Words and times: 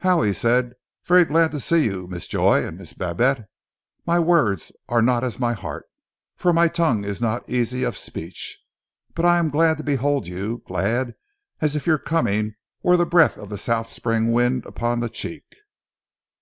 "How!" 0.00 0.20
he 0.20 0.34
said. 0.34 0.74
"Very 1.06 1.24
glad 1.24 1.52
to 1.52 1.58
see 1.58 1.86
you, 1.86 2.06
Miss 2.06 2.26
Joy 2.26 2.66
and 2.66 2.76
Miss 2.76 2.92
Babette. 2.92 3.48
My 4.04 4.18
words 4.20 4.72
are 4.90 5.00
not 5.00 5.24
as 5.24 5.40
my 5.40 5.54
heart, 5.54 5.86
for 6.36 6.52
my 6.52 6.68
tongue 6.68 7.02
is 7.04 7.22
not 7.22 7.48
easy 7.48 7.82
of 7.82 7.96
speech. 7.96 8.60
But 9.14 9.22
glad 9.22 9.38
am 9.38 9.58
I 9.58 9.74
to 9.76 9.82
behold 9.82 10.26
you, 10.26 10.62
glad 10.66 11.14
as 11.62 11.76
if 11.76 11.86
your 11.86 11.96
coming 11.96 12.56
were 12.82 12.98
the 12.98 13.06
breath 13.06 13.38
of 13.38 13.48
the 13.48 13.56
south 13.56 13.90
spring 13.94 14.34
wind 14.34 14.66
upon 14.66 15.00
the 15.00 15.08
cheek." 15.08 15.46